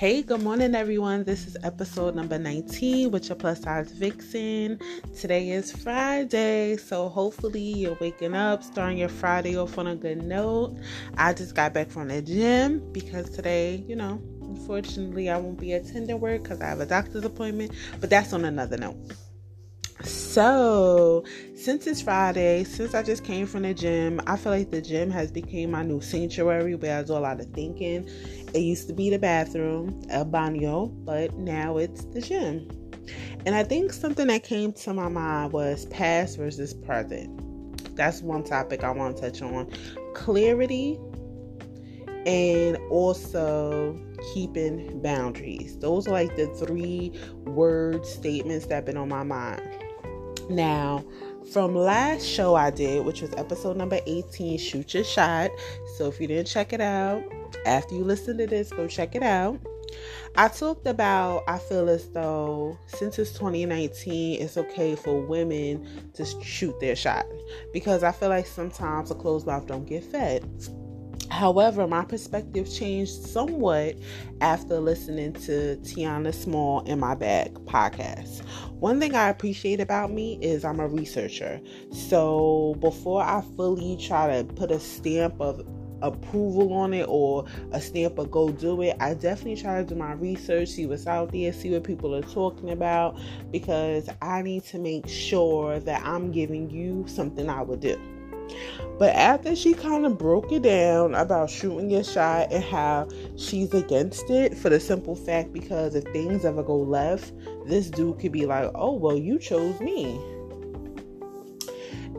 [0.00, 1.24] Hey, good morning, everyone.
[1.24, 4.80] This is episode number 19 with your plus size vixen.
[5.14, 10.22] Today is Friday, so hopefully you're waking up, starting your Friday off on a good
[10.22, 10.74] note.
[11.18, 15.74] I just got back from the gym because today, you know, unfortunately, I won't be
[15.74, 18.96] attending work because I have a doctor's appointment, but that's on another note.
[20.04, 21.24] So,
[21.54, 25.10] since it's Friday, since I just came from the gym, I feel like the gym
[25.10, 28.08] has become my new sanctuary where I do a lot of thinking.
[28.54, 32.68] It used to be the bathroom, a baño, but now it's the gym.
[33.44, 37.94] And I think something that came to my mind was past versus present.
[37.96, 39.70] That's one topic I want to touch on.
[40.14, 40.98] Clarity
[42.26, 43.98] and also
[44.32, 45.78] keeping boundaries.
[45.78, 47.12] Those are like the three
[47.44, 49.62] word statements that have been on my mind.
[50.50, 51.04] Now,
[51.52, 55.50] from last show I did, which was episode number 18, Shoot Your Shot.
[55.96, 57.22] So if you didn't check it out,
[57.66, 59.60] after you listen to this, go check it out.
[60.36, 66.24] I talked about I feel as though since it's 2019, it's okay for women to
[66.42, 67.26] shoot their shot
[67.72, 70.48] because I feel like sometimes a closed mouth don't get fed.
[71.30, 73.96] However, my perspective changed somewhat
[74.40, 78.44] after listening to Tiana Small in My Bag podcast.
[78.80, 81.60] One thing I appreciate about me is I'm a researcher.
[81.92, 85.64] So before I fully try to put a stamp of
[86.02, 89.94] approval on it or a stamp of go do it, I definitely try to do
[89.94, 93.18] my research, see what's out there, see what people are talking about
[93.50, 98.00] because I need to make sure that I'm giving you something I would do.
[98.98, 103.72] But after she kind of broke it down about shooting your shot and how she's
[103.72, 107.32] against it for the simple fact because if things ever go left,
[107.66, 110.20] this dude could be like, oh, well, you chose me.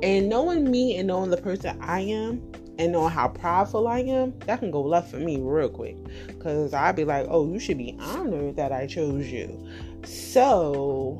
[0.02, 2.42] And knowing me and knowing the person I am
[2.80, 5.98] and knowing how prideful I am, that can go left for me real quick.
[6.26, 9.68] Because I'd be like, oh, you should be honored that I chose you.
[10.04, 11.20] So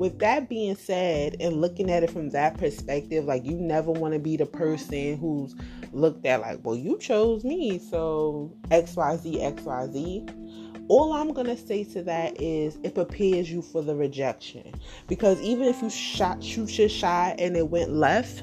[0.00, 4.14] with that being said and looking at it from that perspective like you never want
[4.14, 5.54] to be the person who's
[5.92, 11.84] looked at like well you chose me so xyz xyz all i'm going to say
[11.84, 14.74] to that is it prepares you for the rejection.
[15.06, 18.42] Because even if you shot shoot your shot and it went left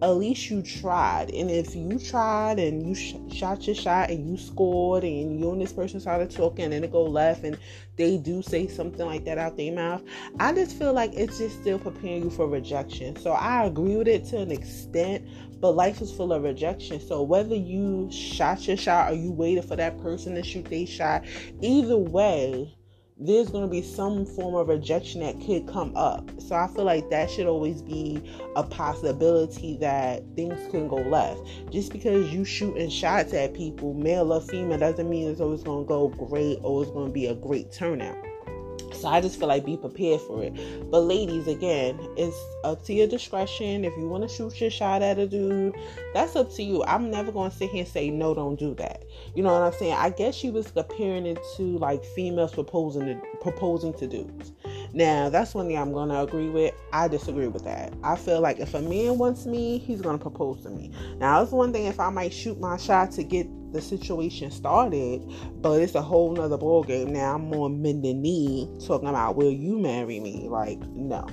[0.00, 1.30] at least you tried.
[1.30, 5.50] And if you tried and you sh- shot your shot and you scored and you
[5.50, 7.58] and this person started talking and it go left and
[7.96, 10.02] they do say something like that out their mouth,
[10.38, 13.16] I just feel like it's just still preparing you for rejection.
[13.16, 15.26] So I agree with it to an extent,
[15.60, 17.00] but life is full of rejection.
[17.00, 20.86] So whether you shot your shot or you waited for that person to shoot their
[20.86, 21.24] shot,
[21.60, 22.77] either way,
[23.20, 26.30] there's going to be some form of rejection that could come up.
[26.40, 28.22] So I feel like that should always be
[28.54, 31.40] a possibility that things can go left.
[31.70, 35.84] Just because you shooting shots at people, male or female, doesn't mean it's always going
[35.84, 38.27] to go great or it's going to be a great turnout.
[38.94, 40.54] So I just feel like be prepared for it.
[40.90, 43.84] But ladies, again, it's up to your discretion.
[43.84, 45.74] If you want to shoot your shot at a dude,
[46.14, 46.84] that's up to you.
[46.84, 49.04] I'm never to sit here and say no, don't do that.
[49.34, 49.94] You know what I'm saying?
[49.94, 54.52] I guess she was comparing it to like females proposing to proposing to dudes.
[54.92, 56.74] Now, that's one thing I'm to agree with.
[56.92, 57.92] I disagree with that.
[58.02, 60.90] I feel like if a man wants me, he's to propose to me.
[61.18, 65.22] Now, that's one thing if I might shoot my shot to get the situation started,
[65.60, 67.12] but it's a whole nother ball game.
[67.12, 70.48] Now I'm men than me talking about will you marry me?
[70.48, 71.26] Like, no.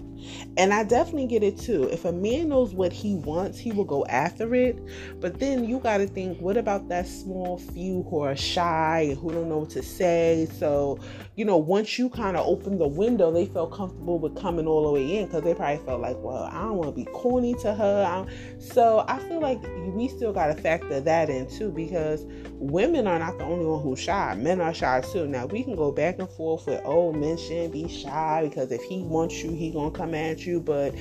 [0.58, 1.90] And I definitely get it too.
[1.90, 4.78] If a man knows what he wants, he will go after it.
[5.20, 9.32] But then you gotta think, what about that small few who are shy and who
[9.32, 10.48] don't know what to say?
[10.58, 11.00] So,
[11.36, 14.86] you know, once you kind of open the window, they felt comfortable with coming all
[14.86, 17.54] the way in because they probably felt like, well, I don't want to be corny
[17.56, 18.26] to her.
[18.60, 19.62] so I feel like
[19.94, 24.00] we still gotta factor that in too because women are not the only one who's
[24.00, 24.36] shy.
[24.36, 25.28] Men are shy too.
[25.28, 28.82] Now we can go back and forth with oh men shouldn't be shy because if
[28.84, 30.60] he wants you, he gonna come at you.
[30.60, 30.94] But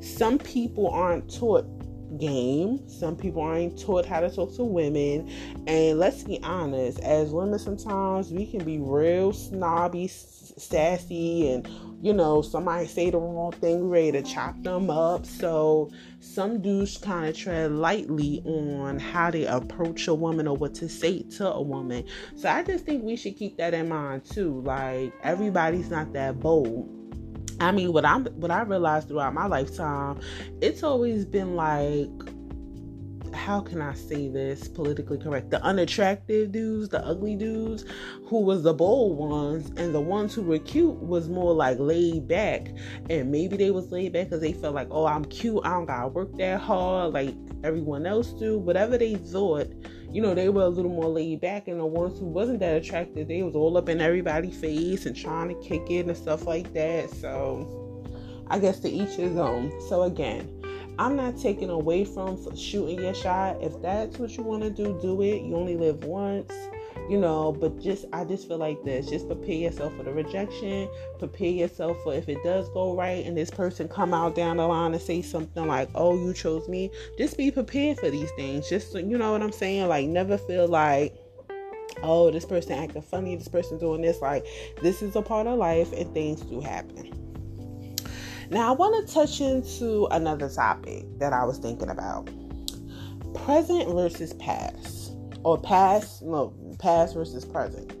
[0.00, 1.66] some people aren't taught
[2.18, 2.86] game.
[2.88, 5.30] Some people aren't taught how to talk to women.
[5.66, 11.68] And let's be honest, as women, sometimes we can be real snobby, sassy, and
[12.02, 15.24] you know, somebody say the wrong thing, ready to chop them up.
[15.24, 20.74] So some dudes kind of tread lightly on how they approach a woman or what
[20.74, 22.04] to say to a woman.
[22.34, 24.62] So I just think we should keep that in mind too.
[24.62, 27.01] Like everybody's not that bold.
[27.62, 27.94] I mean, mm-hmm.
[27.94, 30.20] what I'm what I realized throughout my lifetime,
[30.60, 32.08] it's always been like
[33.34, 35.50] how can I say this politically correct?
[35.50, 37.84] The unattractive dudes, the ugly dudes,
[38.26, 42.28] who was the bold ones, and the ones who were cute was more like laid
[42.28, 42.68] back.
[43.10, 45.86] And maybe they was laid back because they felt like, oh, I'm cute, I don't
[45.86, 47.14] gotta work that hard.
[47.14, 48.58] Like everyone else do.
[48.58, 49.68] Whatever they thought,
[50.10, 52.76] you know, they were a little more laid back, and the ones who wasn't that
[52.76, 56.46] attractive, they was all up in everybody's face and trying to kick it and stuff
[56.46, 57.10] like that.
[57.10, 58.04] So
[58.48, 59.72] I guess to each his own.
[59.88, 60.48] So again,
[60.98, 63.62] I'm not taking away from shooting your shot.
[63.62, 65.42] If that's what you want to do, do it.
[65.42, 66.52] You only live once
[67.12, 70.88] you know but just i just feel like this just prepare yourself for the rejection
[71.18, 74.66] prepare yourself for if it does go right and this person come out down the
[74.66, 78.66] line and say something like oh you chose me just be prepared for these things.
[78.66, 79.88] Just you know what i'm saying?
[79.88, 81.14] Like never feel like
[82.02, 84.46] oh this person acting funny this person doing this like
[84.80, 87.12] this is a part of life and things do happen.
[88.48, 92.30] Now i want to touch into another topic that i was thinking about.
[93.44, 95.01] Present versus past
[95.44, 97.92] or past no past versus present.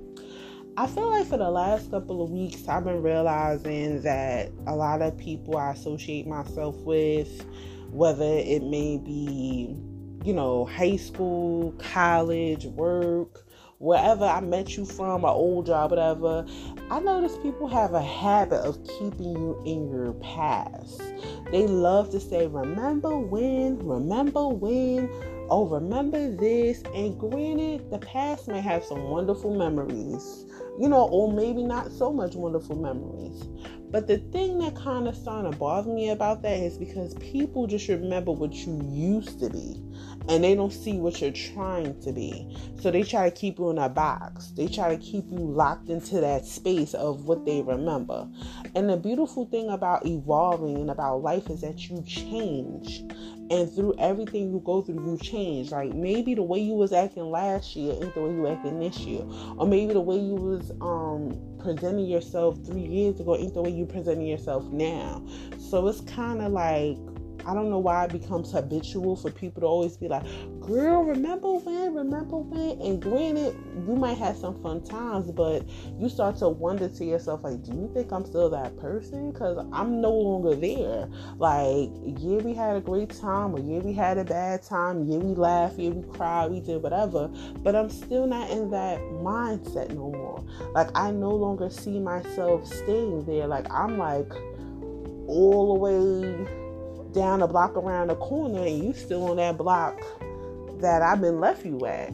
[0.76, 5.02] I feel like for the last couple of weeks, I've been realizing that a lot
[5.02, 7.44] of people I associate myself with,
[7.90, 9.76] whether it may be,
[10.24, 13.44] you know, high school, college, work,
[13.82, 16.46] wherever I met you from, an old job, whatever,
[16.90, 21.02] I notice people have a habit of keeping you in your past.
[21.50, 25.10] They love to say, Remember when, remember when,
[25.52, 26.82] oh, remember this.
[26.94, 30.46] And granted, the past may have some wonderful memories,
[30.80, 33.44] you know, or maybe not so much wonderful memories.
[33.90, 37.66] But the thing that kind of started to bother me about that is because people
[37.66, 39.76] just remember what you used to be
[40.28, 42.56] and they don't see what you're trying to be.
[42.80, 44.52] So they try to keep you in a box.
[44.56, 48.26] They try to keep you locked into that space of what they remember.
[48.74, 53.02] And the beautiful thing about evolving and about life is that you change
[53.52, 55.70] and through everything you go through you change.
[55.70, 58.98] Like maybe the way you was acting last year ain't the way you acting this
[59.00, 59.22] year.
[59.58, 63.70] Or maybe the way you was um presenting yourself three years ago ain't the way
[63.70, 65.24] you presenting yourself now.
[65.58, 66.96] So it's kind of like
[67.46, 70.24] I don't know why it becomes habitual for people to always be like,
[70.60, 72.80] girl, remember when, remember when?
[72.80, 73.56] And granted,
[73.86, 75.68] you might have some fun times, but
[75.98, 79.32] you start to wonder to yourself, like, do you think I'm still that person?
[79.32, 81.08] Because I'm no longer there.
[81.36, 85.18] Like, yeah, we had a great time, or yeah, we had a bad time, yeah,
[85.18, 87.28] we laughed, yeah, we cried, we did whatever,
[87.58, 90.44] but I'm still not in that mindset no more.
[90.74, 93.46] Like, I no longer see myself staying there.
[93.46, 94.32] Like, I'm like
[95.26, 96.61] all the way
[97.12, 100.00] down a block around the corner and you still on that block
[100.80, 102.08] that I've been left you at.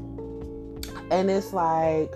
[1.11, 2.13] And it's like,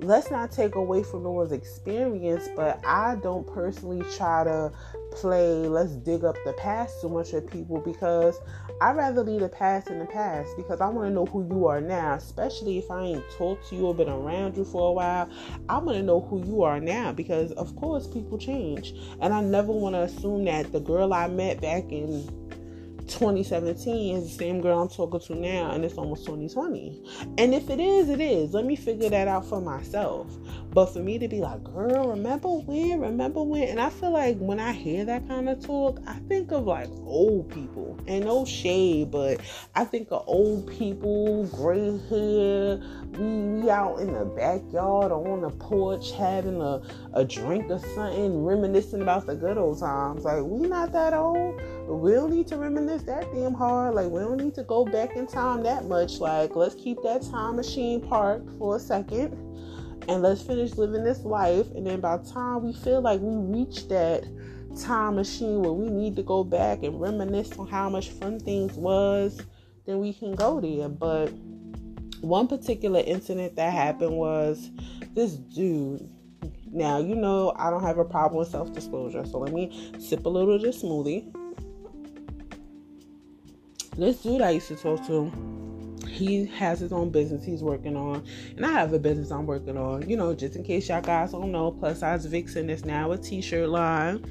[0.00, 4.72] let's not take away from no one's experience, but I don't personally try to
[5.14, 8.38] play let's dig up the past too much with people because
[8.80, 11.66] I'd rather leave the past in the past because I want to know who you
[11.66, 14.92] are now, especially if I ain't talked to you or been around you for a
[14.92, 15.30] while.
[15.68, 18.92] I want to know who you are now because, of course, people change.
[19.20, 22.28] And I never want to assume that the girl I met back in
[23.08, 27.02] 2017 is the same girl I'm talking to now, and it's almost 2020.
[27.38, 28.54] And if it is, it is.
[28.54, 30.26] Let me figure that out for myself.
[30.72, 33.00] But for me to be like, girl, remember when?
[33.00, 33.68] Remember when?
[33.68, 36.88] And I feel like when I hear that kind of talk, I think of like
[37.04, 37.98] old people.
[38.06, 39.40] And no shade, but
[39.74, 42.80] I think of old people, gray hair.
[43.18, 46.82] We, we out in the backyard or on the porch having a,
[47.12, 50.24] a drink or something, reminiscing about the good old times.
[50.24, 51.60] Like, we not that old.
[51.88, 53.94] We don't need to reminisce that damn hard.
[53.94, 56.18] Like, we don't need to go back in time that much.
[56.18, 59.32] Like, let's keep that time machine parked for a second
[60.08, 61.70] and let's finish living this life.
[61.74, 64.24] And then by the time we feel like we reach that
[64.80, 68.74] time machine where we need to go back and reminisce on how much fun things
[68.74, 69.40] was,
[69.86, 70.88] then we can go there.
[70.88, 71.32] But
[72.24, 74.70] one particular incident that happened was
[75.14, 76.08] this dude.
[76.70, 80.26] Now, you know, I don't have a problem with self disclosure, so let me sip
[80.26, 81.32] a little of this smoothie.
[83.96, 85.30] This dude I used to talk to
[86.08, 88.24] he has his own business he's working on,
[88.56, 90.08] and I have a business I'm working on.
[90.08, 93.18] You know, just in case y'all guys don't know, Plus Size Vixen is now a
[93.18, 94.24] t-shirt line.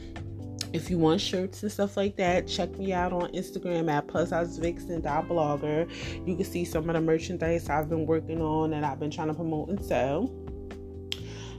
[0.74, 4.32] If you want shirts and stuff like that, check me out on Instagram at plus
[4.58, 5.88] vixen blogger.
[6.28, 9.28] You can see some of the merchandise I've been working on and I've been trying
[9.28, 10.34] to promote and sell.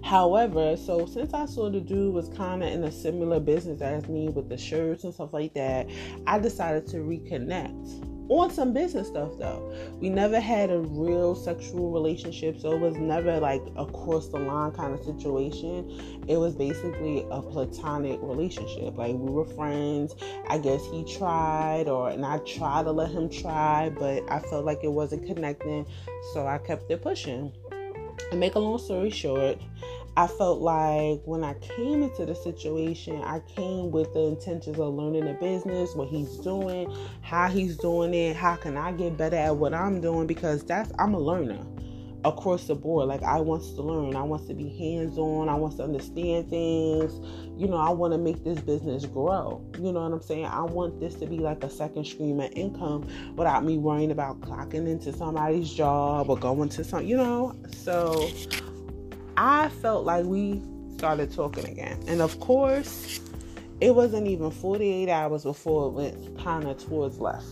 [0.03, 4.07] However, so since I saw the dude was kind of in a similar business as
[4.09, 5.89] me with the shirts and stuff like that,
[6.27, 9.75] I decided to reconnect on some business stuff though.
[10.01, 14.39] We never had a real sexual relationship, so it was never like a cross the
[14.39, 16.25] line kind of situation.
[16.27, 18.97] It was basically a platonic relationship.
[18.97, 20.15] Like we were friends.
[20.49, 24.65] I guess he tried or and I tried to let him try, but I felt
[24.65, 25.87] like it wasn't connecting,
[26.33, 27.53] so I kept it pushing.
[28.31, 29.59] And make a long story short,
[30.17, 34.95] I felt like when I came into the situation, I came with the intentions of
[34.95, 39.37] learning the business, what he's doing, how he's doing it, how can I get better
[39.37, 41.59] at what I'm doing because that's I'm a learner
[42.25, 43.09] across the board.
[43.09, 47.13] Like I wants to learn, I wants to be hands-on, I wants to understand things.
[47.59, 49.65] You know, I want to make this business grow.
[49.79, 50.47] You know what I'm saying?
[50.47, 54.41] I want this to be like a second stream of income without me worrying about
[54.41, 57.55] clocking into somebody's job or going to some, you know.
[57.69, 58.31] So
[59.37, 60.63] I felt like we
[60.97, 62.03] started talking again.
[62.07, 63.21] And of course,
[63.81, 67.47] it wasn't even 48 hours before it went kind of towards left.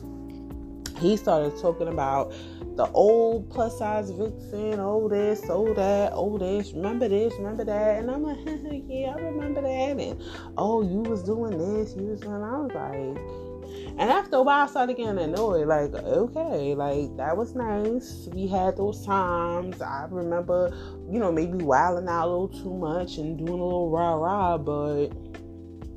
[0.98, 2.32] He started talking about
[2.76, 7.98] the old plus size vixen, oh this, oh that, oh this, remember this, remember that.
[7.98, 8.38] And I'm like,
[8.86, 9.68] yeah, I remember that.
[9.68, 10.22] And
[10.56, 13.51] oh, you was doing this, you was doing, I was like,
[13.98, 15.66] and after a while, I started getting annoyed.
[15.66, 18.28] Like, okay, like that was nice.
[18.32, 19.80] We had those times.
[19.82, 20.72] I remember,
[21.10, 24.58] you know, maybe wilding out a little too much and doing a little rah rah,
[24.58, 25.08] but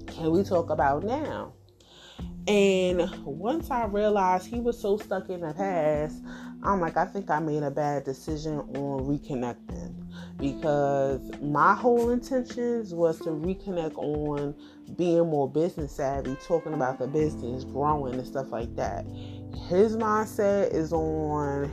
[0.08, 1.54] can we talk about now?
[2.48, 6.22] And once I realized he was so stuck in the past,
[6.64, 10.05] I'm like, I think I made a bad decision on reconnecting
[10.54, 14.56] because my whole intentions was to reconnect on
[14.96, 19.06] being more business savvy, talking about the business, growing and stuff like that.
[19.68, 21.72] His mindset is on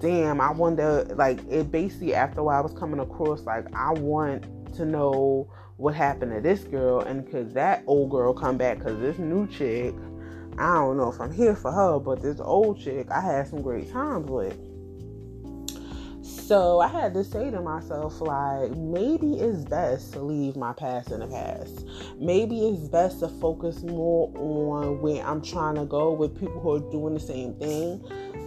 [0.00, 3.92] damn, I wonder like it basically after a while I was coming across like I
[3.92, 8.78] want to know what happened to this girl and could that old girl come back
[8.78, 9.94] because this new chick
[10.58, 13.62] I don't know if I'm here for her, but this old chick I had some
[13.62, 14.58] great times with.
[16.48, 21.12] So I had to say to myself, like, maybe it's best to leave my past
[21.12, 21.84] in the past.
[22.18, 26.76] Maybe it's best to focus more on where I'm trying to go with people who
[26.76, 28.02] are doing the same thing.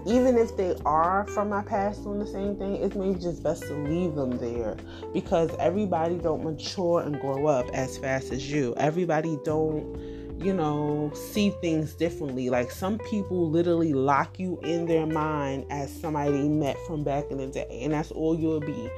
[0.07, 3.61] Even if they are from my past doing the same thing, it's maybe just best
[3.65, 4.77] to leave them there
[5.13, 8.73] because everybody don't mature and grow up as fast as you.
[8.77, 10.10] Everybody don't
[10.43, 12.49] you know, see things differently.
[12.49, 17.37] Like some people literally lock you in their mind as somebody met from back in
[17.37, 18.89] the day, and that's all you'll be.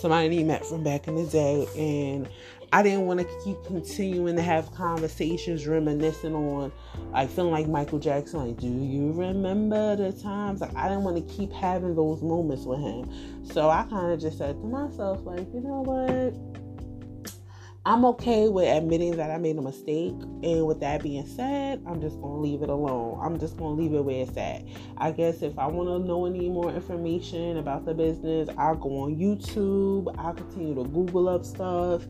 [0.00, 2.28] Somebody met from back in the day, and
[2.72, 6.70] I didn't want to keep continuing to have conversations reminiscing on,
[7.12, 8.46] like feeling like Michael Jackson.
[8.46, 10.60] Like, do you remember the times?
[10.60, 13.44] Like, I didn't want to keep having those moments with him.
[13.44, 16.69] So I kind of just said to myself, like, you know what?
[17.86, 20.14] I'm okay with admitting that I made a mistake.
[20.42, 23.18] And with that being said, I'm just going to leave it alone.
[23.22, 24.64] I'm just going to leave it where it's at.
[24.98, 29.00] I guess if I want to know any more information about the business, I'll go
[29.00, 30.14] on YouTube.
[30.18, 32.02] I'll continue to Google up stuff.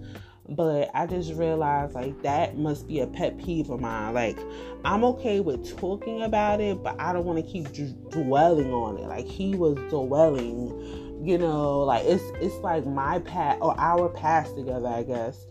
[0.48, 4.14] But I just realized like that must be a pet peeve of mine.
[4.14, 4.40] Like,
[4.84, 8.98] I'm okay with talking about it, but I don't want to keep d- dwelling on
[8.98, 9.06] it.
[9.06, 14.56] Like, he was dwelling you know like it's it's like my past or our past
[14.56, 15.46] together i guess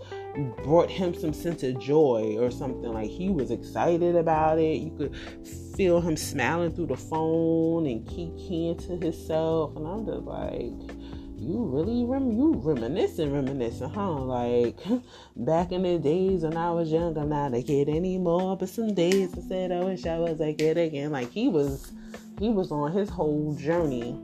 [0.63, 2.93] brought him some sense of joy or something.
[2.93, 4.79] Like he was excited about it.
[4.79, 5.45] You could
[5.75, 9.75] feel him smiling through the phone and keying to himself.
[9.75, 10.97] And i'm just like
[11.41, 14.11] you really rem you reminiscing reminiscing huh?
[14.11, 14.77] Like
[15.37, 18.57] back in the days when i was young i'm not a kid anymore.
[18.57, 21.11] But some days i said i wish i was a kid again.
[21.11, 21.91] Like he was
[22.39, 24.19] he was on his whole journey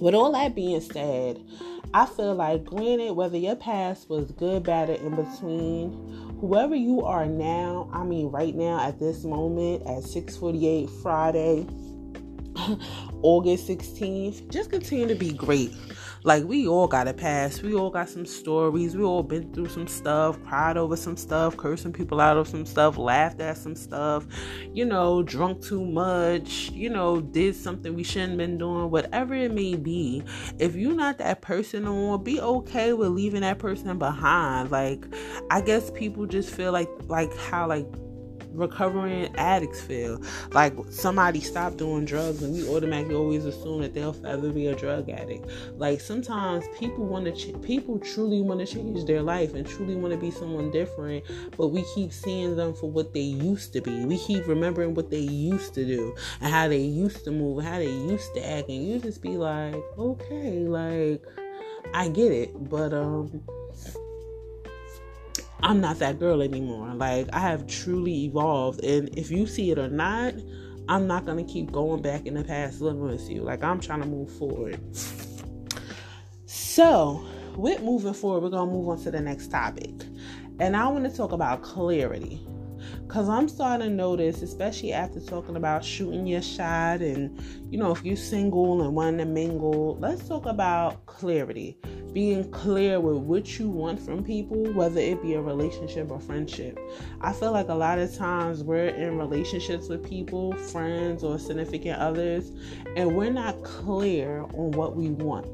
[0.00, 1.40] with all that being said,
[1.92, 7.04] I feel like, granted, whether your past was good, bad, or in between, whoever you
[7.04, 11.66] are now, I mean, right now at this moment at 6:48 Friday,
[13.22, 15.72] August 16th, just continue to be great.
[16.22, 17.62] Like we all got a past.
[17.62, 18.94] We all got some stories.
[18.94, 22.66] We all been through some stuff, cried over some stuff, cursing people out of some
[22.66, 24.26] stuff, laughed at some stuff,
[24.74, 29.52] you know, drunk too much, you know, did something we shouldn't been doing, whatever it
[29.52, 30.22] may be.
[30.58, 34.70] If you're not that person anymore, be okay with leaving that person behind.
[34.70, 35.06] Like
[35.50, 37.86] I guess people just feel like like how like
[38.52, 40.20] recovering addicts feel.
[40.52, 44.74] Like somebody stopped doing drugs and we automatically always assume that they'll forever be a
[44.74, 45.46] drug addict.
[45.76, 49.94] Like sometimes people want to ch- people truly want to change their life and truly
[49.94, 51.24] want to be someone different,
[51.56, 54.04] but we keep seeing them for what they used to be.
[54.04, 57.78] We keep remembering what they used to do and how they used to move, how
[57.78, 61.22] they used to act and you just be like, "Okay, like
[61.94, 63.42] I get it, but um
[65.62, 66.92] I'm not that girl anymore.
[66.94, 70.34] Like I have truly evolved, and if you see it or not,
[70.88, 73.42] I'm not gonna keep going back in the past living with you.
[73.42, 74.80] Like I'm trying to move forward.
[76.46, 77.24] So,
[77.56, 79.92] with moving forward, we're gonna move on to the next topic,
[80.58, 82.46] and I want to talk about clarity.
[83.08, 87.40] Cause I'm starting to notice, especially after talking about shooting your shot, and
[87.70, 91.76] you know, if you're single and wanting to mingle, let's talk about clarity
[92.12, 96.78] being clear with what you want from people, whether it be a relationship or friendship.
[97.20, 101.98] I feel like a lot of times we're in relationships with people, friends, or significant
[101.98, 102.52] others,
[102.96, 105.46] and we're not clear on what we want.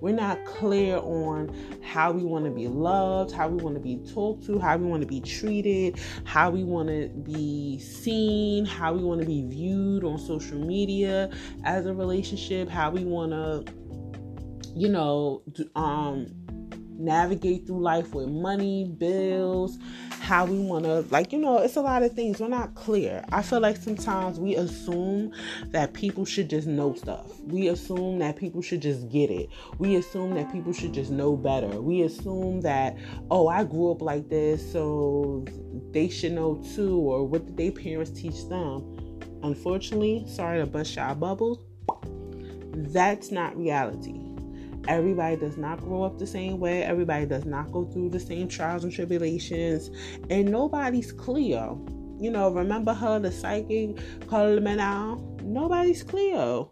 [0.00, 3.96] We're not clear on how we want to be loved, how we want to be
[4.12, 8.92] talked to, how we want to be treated, how we want to be seen, how
[8.92, 11.30] we want to be viewed on social media
[11.64, 13.72] as a relationship, how we want to
[14.74, 15.42] you know,
[15.76, 16.26] um,
[16.96, 19.78] navigate through life with money, bills,
[20.20, 22.40] how we want to, like, you know, it's a lot of things.
[22.40, 23.24] We're not clear.
[23.32, 25.32] I feel like sometimes we assume
[25.66, 27.38] that people should just know stuff.
[27.40, 29.48] We assume that people should just get it.
[29.78, 31.80] We assume that people should just know better.
[31.80, 32.96] We assume that,
[33.30, 35.44] oh, I grew up like this, so
[35.92, 39.20] they should know too, or what did their parents teach them?
[39.42, 41.58] Unfortunately, sorry to bust y'all bubbles,
[42.92, 44.23] that's not reality
[44.86, 46.82] Everybody does not grow up the same way.
[46.82, 49.90] Everybody does not go through the same trials and tribulations.
[50.30, 51.74] And nobody's clear.
[52.18, 53.98] You know, remember her, the psychic,
[54.28, 55.42] Carla Menal?
[55.42, 56.64] Nobody's clear.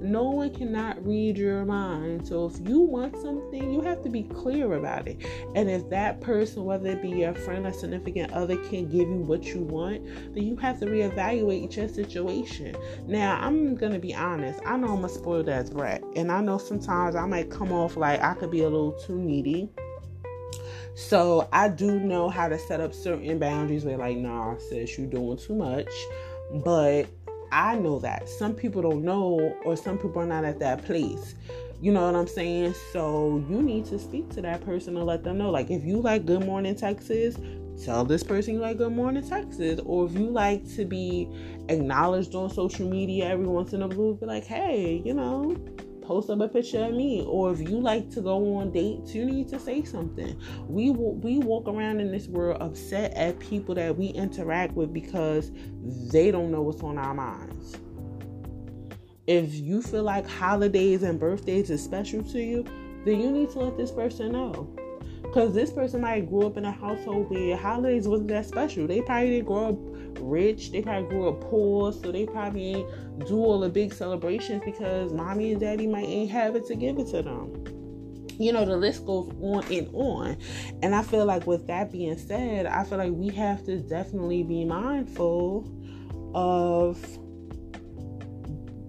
[0.00, 2.26] No one cannot read your mind.
[2.26, 5.24] So if you want something, you have to be clear about it.
[5.54, 9.24] And if that person, whether it be your friend or significant other, can't give you
[9.26, 12.76] what you want, then you have to reevaluate your situation.
[13.06, 14.60] Now, I'm gonna be honest.
[14.66, 17.96] I know I'm a spoiled ass brat, and I know sometimes I might come off
[17.96, 19.70] like I could be a little too needy.
[20.94, 25.06] So I do know how to set up certain boundaries where like, nah, sis, you
[25.06, 25.90] doing too much.
[26.64, 27.06] But
[27.52, 28.28] I know that.
[28.28, 31.34] Some people don't know, or some people are not at that place.
[31.80, 32.74] You know what I'm saying?
[32.92, 35.50] So you need to speak to that person and let them know.
[35.50, 37.38] Like, if you like good morning texts,
[37.84, 39.80] tell this person you like good morning texts.
[39.84, 41.28] Or if you like to be
[41.68, 45.56] acknowledged on social media every once in a blue, be like, hey, you know,
[46.06, 49.24] post up a picture of me or if you like to go on dates you
[49.24, 50.40] need to say something.
[50.68, 55.50] We we walk around in this world upset at people that we interact with because
[56.12, 57.76] they don't know what's on our minds.
[59.26, 62.64] If you feel like holidays and birthdays is special to you
[63.04, 64.68] then you need to let this person know.
[65.22, 68.86] Because this person might grow up in a household where holidays wasn't that special.
[68.86, 70.72] They probably didn't grow up rich.
[70.72, 71.92] They probably grew up poor.
[71.92, 76.30] So they probably ain't do all the big celebrations because mommy and daddy might ain't
[76.30, 77.64] have it to give it to them.
[78.38, 80.36] You know, the list goes on and on.
[80.82, 84.42] And I feel like with that being said, I feel like we have to definitely
[84.42, 85.72] be mindful
[86.34, 86.98] of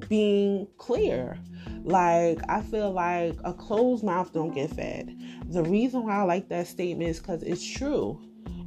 [0.09, 1.37] being clear.
[1.83, 5.17] Like I feel like a closed mouth don't get fed.
[5.47, 8.21] The reason why I like that statement is because it's true.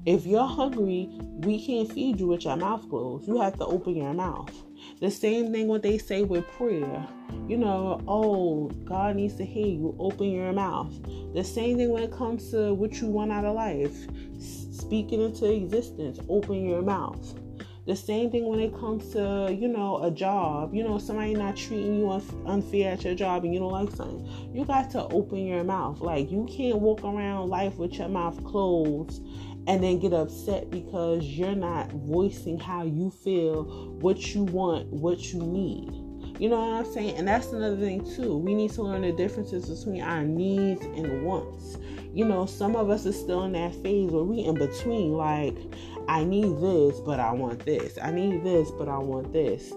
[0.07, 1.11] If you're hungry,
[1.45, 3.29] we can't feed you with your mouth closed.
[3.29, 4.51] You have to open your mouth.
[4.99, 7.07] The same thing what they say with prayer.
[7.47, 9.95] You know, oh, God needs to hear you.
[9.99, 10.93] Open your mouth.
[11.35, 13.95] The same thing when it comes to what you want out of life.
[14.39, 16.19] Speaking into existence.
[16.31, 17.35] Open your mouth.
[17.91, 20.73] The same thing when it comes to, you know, a job.
[20.73, 22.09] You know, somebody not treating you
[22.47, 24.55] unfair at your job and you don't like something.
[24.55, 26.01] You got to open your mouth.
[26.01, 29.27] Like, you can't walk around life with your mouth closed
[29.67, 33.65] and then get upset because you're not voicing how you feel,
[33.99, 36.10] what you want, what you need.
[36.41, 37.17] You know what I'm saying?
[37.17, 38.35] And that's another thing too.
[38.35, 41.77] We need to learn the differences between our needs and wants.
[42.15, 45.13] You know, some of us are still in that phase where we in between.
[45.13, 45.59] Like,
[46.09, 47.99] I need this, but I want this.
[48.03, 49.71] I need this, but I want this.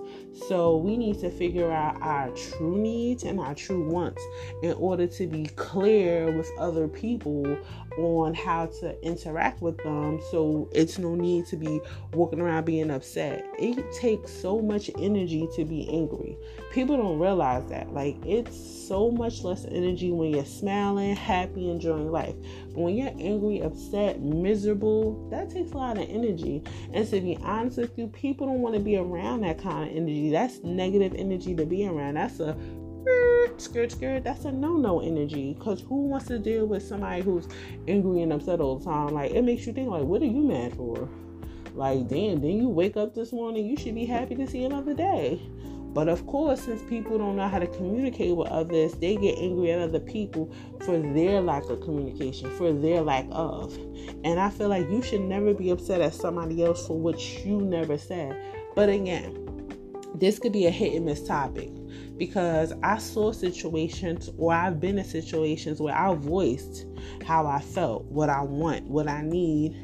[0.47, 4.21] So we need to figure out our true needs and our true wants
[4.63, 7.57] in order to be clear with other people
[7.97, 10.19] on how to interact with them.
[10.31, 11.79] So it's no need to be
[12.13, 13.45] walking around being upset.
[13.59, 16.37] It takes so much energy to be angry.
[16.71, 17.93] People don't realize that.
[17.93, 22.35] Like it's so much less energy when you're smiling, happy, enjoying life.
[22.69, 26.63] But when you're angry, upset, miserable, that takes a lot of energy.
[26.93, 29.95] And to be honest with you, people don't want to be around that kind of
[29.95, 30.31] energy.
[30.31, 32.15] That's negative energy to be around.
[32.15, 32.57] That's a
[33.61, 35.53] skirt skirt that's a no-no energy.
[35.53, 37.47] Because who wants to deal with somebody who's
[37.87, 39.13] angry and upset all the time?
[39.13, 41.09] Like it makes you think like what are you mad for?
[41.73, 44.93] Like damn then you wake up this morning you should be happy to see another
[44.93, 45.41] day.
[45.93, 49.71] But of course, since people don't know how to communicate with others, they get angry
[49.71, 50.51] at other people
[50.83, 53.77] for their lack of communication, for their lack of.
[54.23, 57.61] And I feel like you should never be upset at somebody else for what you
[57.61, 58.35] never said.
[58.75, 59.37] But again,
[60.15, 61.69] this could be a hit and miss topic
[62.17, 66.85] because I saw situations or I've been in situations where I voiced
[67.25, 69.75] how I felt, what I want, what I need,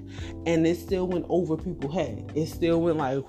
[0.46, 2.32] and it still went over people's head.
[2.36, 3.24] It still went like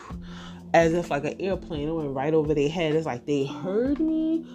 [0.74, 2.94] as if like an airplane went right over their head.
[2.94, 4.46] It's like they heard me,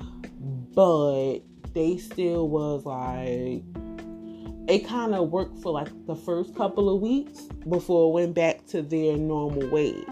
[0.73, 1.39] but
[1.73, 3.63] they still was like
[4.67, 8.65] it kind of worked for like the first couple of weeks before it went back
[8.67, 10.05] to their normal ways.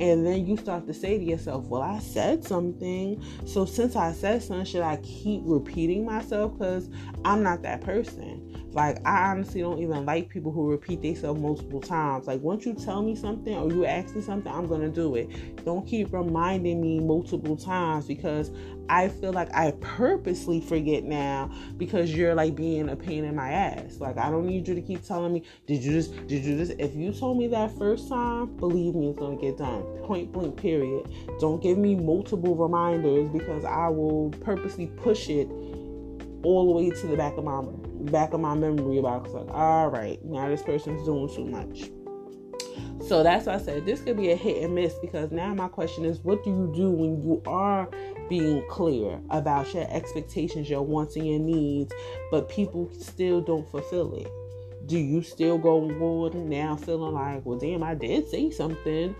[0.00, 3.22] And then you start to say to yourself, Well, I said something.
[3.44, 6.58] So since I said something, should I keep repeating myself?
[6.58, 6.88] Because
[7.24, 8.49] I'm not that person.
[8.72, 12.26] Like, I honestly don't even like people who repeat themselves multiple times.
[12.26, 15.64] Like, once you tell me something or you ask me something, I'm to do it.
[15.64, 18.50] Don't keep reminding me multiple times because
[18.88, 23.50] I feel like I purposely forget now because you're like being a pain in my
[23.50, 23.98] ass.
[23.98, 26.72] Like, I don't need you to keep telling me, Did you just, did you just,
[26.78, 29.82] if you told me that first time, believe me, it's to get done.
[30.04, 31.10] Point blank, period.
[31.40, 35.48] Don't give me multiple reminders because I will purposely push it
[36.42, 37.60] all the way to the back of my
[38.06, 39.30] back of my memory box.
[39.30, 41.90] Like, all right, now this person's doing too much.
[43.06, 45.68] So that's why I said this could be a hit and miss because now my
[45.68, 47.88] question is, what do you do when you are
[48.28, 51.92] being clear about your expectations, your wants, and your needs,
[52.30, 54.28] but people still don't fulfill it?
[54.86, 59.14] Do you still go forward now feeling like, well, damn, I did say something,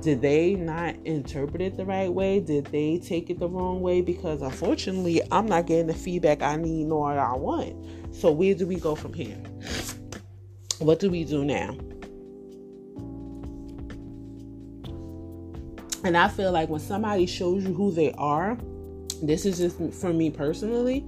[0.00, 2.40] did they not interpret it the right way?
[2.40, 4.00] Did they take it the wrong way?
[4.00, 7.76] Because unfortunately, I'm not getting the feedback I need nor I want.
[8.12, 9.36] So where do we go from here?
[10.78, 11.76] What do we do now?
[16.02, 18.56] And I feel like when somebody shows you who they are,
[19.22, 21.04] this is just for me personally,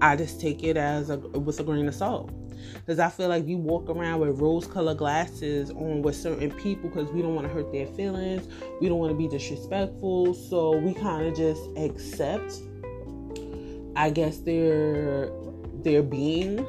[0.00, 2.32] I just take it as a with a grain of salt
[2.74, 6.88] because I feel like you walk around with rose colored glasses on with certain people
[6.88, 8.48] because we don't want to hurt their feelings.
[8.80, 10.34] We don't want to be disrespectful.
[10.34, 12.60] So we kind of just accept,
[13.96, 15.30] I guess, their
[15.84, 16.66] their being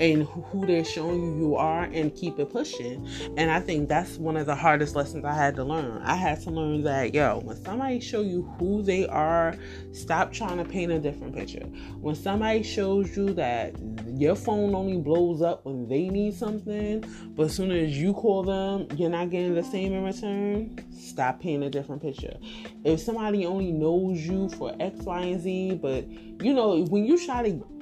[0.00, 3.06] and who they're showing you you are and keep it pushing.
[3.36, 6.00] And I think that's one of the hardest lessons I had to learn.
[6.02, 9.54] I had to learn that, yo, when somebody show you who they are,
[9.92, 11.66] stop trying to paint a different picture.
[12.00, 13.74] When somebody shows you that
[14.06, 17.04] your phone only blows up when they need something,
[17.34, 21.40] but as soon as you call them, you're not getting the same in return, stop
[21.40, 22.36] painting a different picture.
[22.84, 26.08] If somebody only knows you for X, Y, and Z, but
[26.42, 27.79] you know, when you try to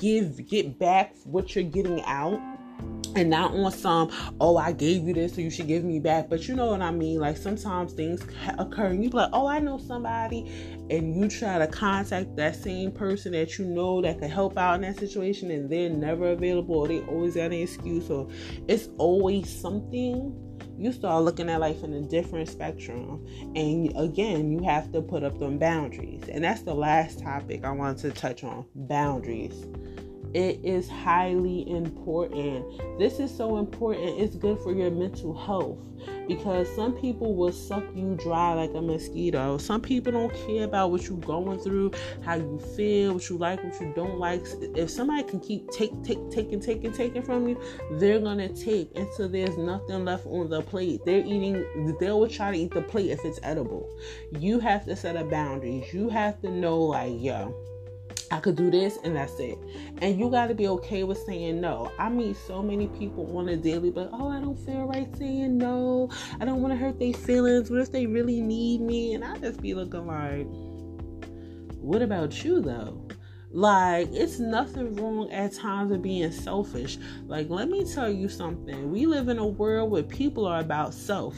[0.00, 2.40] give get back what you're getting out
[3.16, 4.10] and not on some
[4.40, 6.28] oh i gave you this so you should give me back.
[6.28, 7.18] But you know what i mean?
[7.18, 8.22] Like sometimes things
[8.58, 10.50] occur and you be like oh i know somebody
[10.90, 14.76] and you try to contact that same person that you know that could help out
[14.76, 18.28] in that situation and they're never available or they always got an excuse or
[18.68, 20.34] it's always something
[20.80, 23.26] you start looking at life in a different spectrum.
[23.54, 26.22] And again, you have to put up them boundaries.
[26.28, 29.66] And that's the last topic I wanted to touch on boundaries.
[30.34, 32.64] It is highly important.
[32.98, 34.20] This is so important.
[34.20, 35.78] It's good for your mental health
[36.28, 39.58] because some people will suck you dry like a mosquito.
[39.58, 41.90] Some people don't care about what you're going through,
[42.24, 44.46] how you feel, what you like, what you don't like.
[44.76, 47.60] If somebody can keep take, take, taking, taking, taking from you,
[47.94, 51.00] they're gonna take until there's nothing left on the plate.
[51.04, 51.96] They're eating.
[51.98, 53.92] They will try to eat the plate if it's edible.
[54.38, 55.92] You have to set a boundaries.
[55.92, 57.52] You have to know, like, yo
[58.32, 59.58] I could do this and that's it.
[60.00, 61.90] And you got to be okay with saying no.
[61.98, 65.58] I meet so many people on a daily, but oh, I don't feel right saying
[65.58, 66.10] no.
[66.40, 67.70] I don't want to hurt their feelings.
[67.70, 69.14] What if they really need me?
[69.14, 70.46] And I just be looking like,
[71.80, 73.08] what about you though?
[73.52, 76.98] Like, it's nothing wrong at times of being selfish.
[77.26, 78.92] Like, let me tell you something.
[78.92, 81.36] We live in a world where people are about self.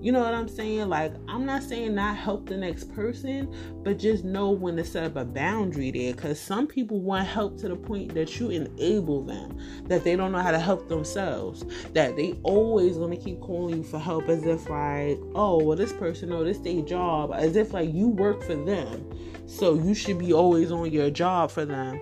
[0.00, 0.88] You know what I'm saying?
[0.88, 5.04] Like, I'm not saying not help the next person, but just know when to set
[5.04, 6.14] up a boundary there.
[6.14, 10.32] Because some people want help to the point that you enable them, that they don't
[10.32, 14.44] know how to help themselves, that they always gonna keep calling you for help as
[14.44, 18.42] if, like, oh, well, this person, know this day job, as if, like, you work
[18.42, 19.08] for them.
[19.46, 22.00] So you should be always on your job for them.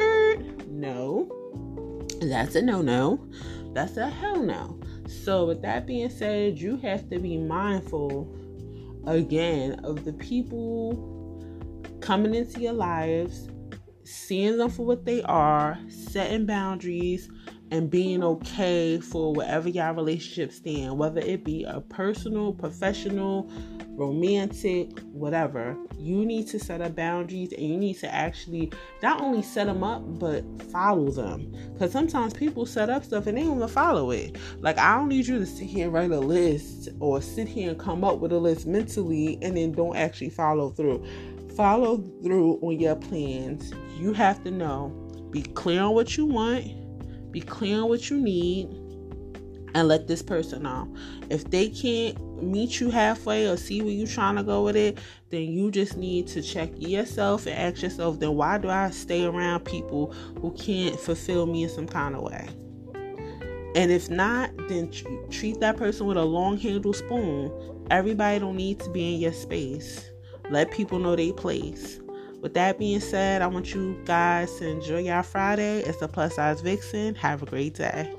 [0.00, 0.36] Er,
[0.68, 1.28] no.
[2.20, 3.26] That's a no no.
[3.72, 4.78] That's a hell no.
[5.06, 8.34] So, with that being said, you have to be mindful
[9.06, 11.08] again of the people
[12.00, 13.48] coming into your lives,
[14.04, 17.28] seeing them for what they are, setting boundaries,
[17.70, 23.50] and being okay for whatever y'all relationship stand, whether it be a personal, professional,
[23.94, 29.42] romantic, whatever, you need to set up boundaries and you need to actually not only
[29.42, 31.54] set them up but follow them.
[31.72, 34.36] Because sometimes people set up stuff and they don't even follow it.
[34.60, 37.70] Like, I don't need you to sit here and write a list or sit here
[37.70, 41.04] and come up with a list mentally and then don't actually follow through.
[41.56, 43.72] Follow through on your plans.
[43.98, 44.88] You have to know,
[45.30, 48.68] be clear on what you want, be clear on what you need
[49.74, 50.92] and let this person know.
[51.30, 54.98] If they can't meet you halfway or see where you're trying to go with it,
[55.30, 59.24] then you just need to check yourself and ask yourself, then why do I stay
[59.24, 62.48] around people who can't fulfill me in some kind of way?
[63.74, 64.90] And if not, then
[65.30, 67.50] treat that person with a long handle spoon.
[67.90, 70.10] Everybody don't need to be in your space.
[70.50, 71.98] Let people know their place.
[72.42, 75.80] With that being said, I want you guys to enjoy your Friday.
[75.80, 77.14] It's a plus size vixen.
[77.14, 78.14] Have a great day.